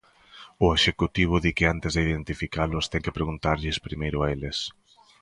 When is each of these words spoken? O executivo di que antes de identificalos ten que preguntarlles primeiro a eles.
O 0.65 0.67
executivo 0.77 1.35
di 1.43 1.51
que 1.57 1.65
antes 1.73 1.91
de 1.93 2.01
identificalos 2.07 2.89
ten 2.91 3.03
que 3.05 3.15
preguntarlles 3.17 3.83
primeiro 3.85 4.17
a 4.21 4.27
eles. 4.35 4.57